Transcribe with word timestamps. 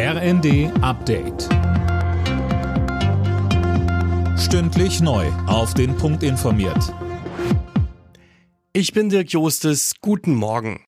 RND 0.00 0.70
Update. 0.80 1.48
Stündlich 4.38 5.00
neu. 5.00 5.26
Auf 5.48 5.74
den 5.74 5.96
Punkt 5.96 6.22
informiert. 6.22 6.94
Ich 8.72 8.92
bin 8.92 9.08
Dirk 9.08 9.32
Jostes. 9.32 9.94
Guten 10.00 10.36
Morgen. 10.36 10.84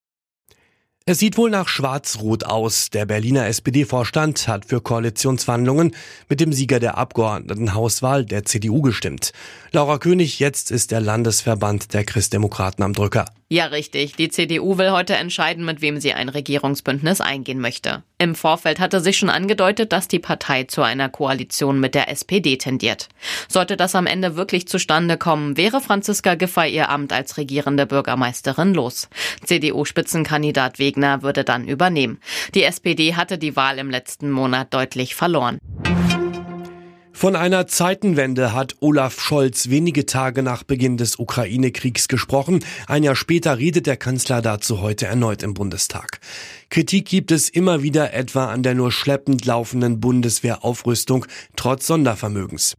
Es 1.06 1.18
sieht 1.18 1.36
wohl 1.36 1.50
nach 1.50 1.66
Schwarz-Rot 1.66 2.44
aus. 2.44 2.90
Der 2.90 3.04
Berliner 3.04 3.48
SPD-Vorstand 3.48 4.46
hat 4.46 4.66
für 4.66 4.80
Koalitionsverhandlungen 4.80 5.96
mit 6.28 6.38
dem 6.38 6.52
Sieger 6.52 6.78
der 6.78 6.96
Abgeordnetenhauswahl 6.96 8.24
der 8.24 8.44
CDU 8.44 8.80
gestimmt. 8.80 9.32
Laura 9.72 9.98
König, 9.98 10.38
jetzt 10.38 10.70
ist 10.70 10.92
der 10.92 11.00
Landesverband 11.00 11.94
der 11.94 12.04
Christdemokraten 12.04 12.84
am 12.84 12.92
Drücker. 12.92 13.24
Ja, 13.52 13.66
richtig. 13.66 14.14
Die 14.14 14.28
CDU 14.28 14.78
will 14.78 14.92
heute 14.92 15.16
entscheiden, 15.16 15.64
mit 15.64 15.80
wem 15.80 15.98
sie 15.98 16.12
ein 16.12 16.28
Regierungsbündnis 16.28 17.20
eingehen 17.20 17.58
möchte. 17.58 18.04
Im 18.16 18.36
Vorfeld 18.36 18.78
hatte 18.78 19.00
sich 19.00 19.18
schon 19.18 19.28
angedeutet, 19.28 19.92
dass 19.92 20.06
die 20.06 20.20
Partei 20.20 20.64
zu 20.64 20.82
einer 20.82 21.08
Koalition 21.08 21.80
mit 21.80 21.96
der 21.96 22.08
SPD 22.08 22.58
tendiert. 22.58 23.08
Sollte 23.48 23.76
das 23.76 23.96
am 23.96 24.06
Ende 24.06 24.36
wirklich 24.36 24.68
zustande 24.68 25.16
kommen, 25.16 25.56
wäre 25.56 25.80
Franziska 25.80 26.36
Giffey 26.36 26.72
ihr 26.72 26.90
Amt 26.90 27.12
als 27.12 27.38
regierende 27.38 27.86
Bürgermeisterin 27.86 28.72
los. 28.72 29.08
CDU-Spitzenkandidat 29.44 30.78
Wegner 30.78 31.22
würde 31.22 31.42
dann 31.42 31.66
übernehmen. 31.66 32.20
Die 32.54 32.62
SPD 32.62 33.16
hatte 33.16 33.36
die 33.36 33.56
Wahl 33.56 33.78
im 33.78 33.90
letzten 33.90 34.30
Monat 34.30 34.72
deutlich 34.72 35.16
verloren. 35.16 35.58
Von 37.20 37.36
einer 37.36 37.66
Zeitenwende 37.66 38.54
hat 38.54 38.76
Olaf 38.80 39.20
Scholz 39.20 39.68
wenige 39.68 40.06
Tage 40.06 40.42
nach 40.42 40.62
Beginn 40.62 40.96
des 40.96 41.18
Ukraine-Kriegs 41.18 42.08
gesprochen. 42.08 42.64
Ein 42.86 43.02
Jahr 43.02 43.14
später 43.14 43.58
redet 43.58 43.86
der 43.86 43.98
Kanzler 43.98 44.40
dazu 44.40 44.80
heute 44.80 45.04
erneut 45.04 45.42
im 45.42 45.52
Bundestag. 45.52 46.20
Kritik 46.70 47.04
gibt 47.04 47.30
es 47.30 47.50
immer 47.50 47.82
wieder 47.82 48.14
etwa 48.14 48.46
an 48.46 48.62
der 48.62 48.74
nur 48.74 48.90
schleppend 48.90 49.44
laufenden 49.44 50.00
Bundeswehraufrüstung 50.00 51.26
trotz 51.56 51.88
Sondervermögens. 51.88 52.74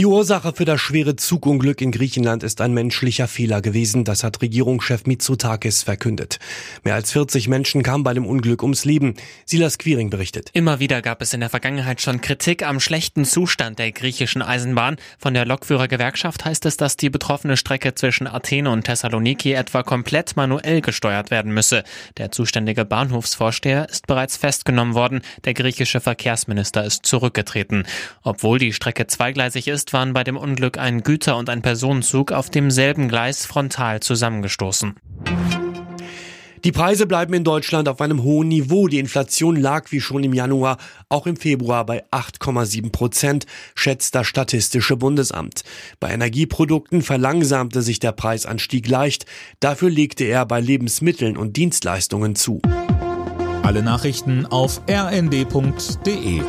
Die 0.00 0.06
Ursache 0.06 0.54
für 0.54 0.64
das 0.64 0.80
schwere 0.80 1.14
Zugunglück 1.14 1.82
in 1.82 1.92
Griechenland 1.92 2.42
ist 2.42 2.62
ein 2.62 2.72
menschlicher 2.72 3.28
Fehler 3.28 3.60
gewesen, 3.60 4.04
das 4.04 4.24
hat 4.24 4.40
Regierungschef 4.40 5.04
Mitsotakis 5.04 5.82
verkündet. 5.82 6.38
Mehr 6.84 6.94
als 6.94 7.12
40 7.12 7.48
Menschen 7.48 7.82
kamen 7.82 8.02
bei 8.02 8.14
dem 8.14 8.24
Unglück 8.24 8.62
ums 8.62 8.86
Leben. 8.86 9.12
Silas 9.44 9.76
Quiring 9.76 10.08
berichtet. 10.08 10.48
Immer 10.54 10.80
wieder 10.80 11.02
gab 11.02 11.20
es 11.20 11.34
in 11.34 11.40
der 11.40 11.50
Vergangenheit 11.50 12.00
schon 12.00 12.22
Kritik 12.22 12.66
am 12.66 12.80
schlechten 12.80 13.26
Zustand 13.26 13.78
der 13.78 13.92
griechischen 13.92 14.40
Eisenbahn. 14.40 14.96
Von 15.18 15.34
der 15.34 15.44
Lokführergewerkschaft 15.44 16.46
heißt 16.46 16.64
es, 16.64 16.78
dass 16.78 16.96
die 16.96 17.10
betroffene 17.10 17.58
Strecke 17.58 17.94
zwischen 17.94 18.26
Athen 18.26 18.68
und 18.68 18.84
Thessaloniki 18.84 19.52
etwa 19.52 19.82
komplett 19.82 20.34
manuell 20.34 20.80
gesteuert 20.80 21.30
werden 21.30 21.52
müsse. 21.52 21.84
Der 22.16 22.32
zuständige 22.32 22.86
Bahnhofsvorsteher 22.86 23.86
ist 23.90 24.06
bereits 24.06 24.38
festgenommen 24.38 24.94
worden. 24.94 25.20
Der 25.44 25.52
griechische 25.52 26.00
Verkehrsminister 26.00 26.86
ist 26.86 27.04
zurückgetreten. 27.04 27.84
Obwohl 28.22 28.58
die 28.58 28.72
Strecke 28.72 29.06
zweigleisig 29.06 29.68
ist, 29.68 29.89
waren 29.92 30.12
bei 30.12 30.24
dem 30.24 30.36
Unglück 30.36 30.78
ein 30.78 31.02
Güter- 31.02 31.36
und 31.36 31.48
ein 31.48 31.62
Personenzug 31.62 32.32
auf 32.32 32.50
demselben 32.50 33.08
Gleis 33.08 33.46
frontal 33.46 34.00
zusammengestoßen. 34.00 34.94
Die 36.64 36.72
Preise 36.72 37.06
bleiben 37.06 37.32
in 37.32 37.44
Deutschland 37.44 37.88
auf 37.88 38.02
einem 38.02 38.22
hohen 38.22 38.48
Niveau. 38.48 38.86
Die 38.86 38.98
Inflation 38.98 39.56
lag 39.56 39.90
wie 39.92 40.00
schon 40.00 40.24
im 40.24 40.34
Januar 40.34 40.76
auch 41.08 41.26
im 41.26 41.36
Februar 41.36 41.86
bei 41.86 42.04
8,7 42.10 42.92
Prozent, 42.92 43.46
schätzt 43.74 44.14
das 44.14 44.26
Statistische 44.26 44.96
Bundesamt. 44.96 45.62
Bei 46.00 46.10
Energieprodukten 46.10 47.00
verlangsamte 47.00 47.80
sich 47.80 47.98
der 47.98 48.12
Preisanstieg 48.12 48.88
leicht. 48.88 49.24
Dafür 49.60 49.88
legte 49.88 50.24
er 50.24 50.44
bei 50.44 50.60
Lebensmitteln 50.60 51.38
und 51.38 51.56
Dienstleistungen 51.56 52.34
zu. 52.34 52.60
Alle 53.62 53.82
Nachrichten 53.82 54.44
auf 54.44 54.82
rnd.de 54.88 56.42